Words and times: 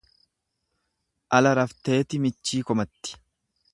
Ala 1.39 1.51
rafteeti 1.59 2.21
michii 2.25 2.63
komatti. 2.71 3.19